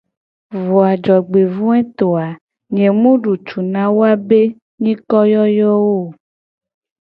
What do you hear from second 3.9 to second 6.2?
woabe be nyikoyoyowo o.